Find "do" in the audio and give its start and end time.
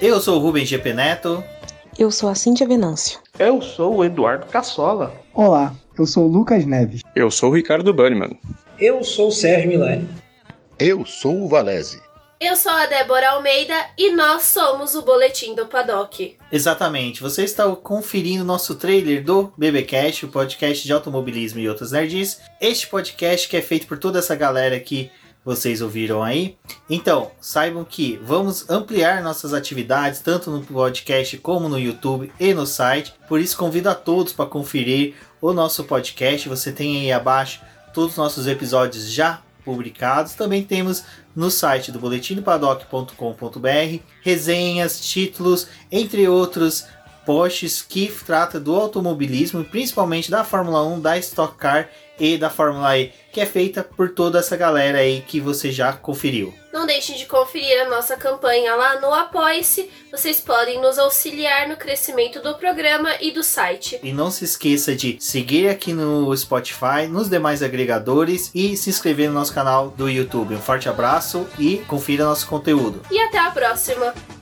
15.54-15.64, 19.24-19.50, 41.92-42.00, 48.60-48.74, 62.40-62.54, 63.32-63.42, 69.88-70.08